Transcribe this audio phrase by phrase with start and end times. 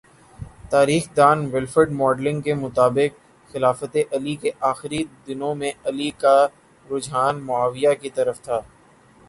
[0.69, 3.19] تاریخ دان Wilfred modelling کے مطابق
[3.49, 6.35] خلافتِ علی کے آخری دنوں میں علی کا
[6.85, 8.59] رجحان معاویہ کی طرف تھا